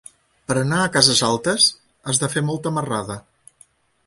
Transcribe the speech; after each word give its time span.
Per 0.51 0.55
anar 0.61 0.79
a 0.83 0.87
Cases 0.95 1.21
Altes 1.29 1.67
has 2.13 2.23
de 2.25 2.31
fer 2.37 2.45
molta 2.49 2.73
marrada. 2.79 3.19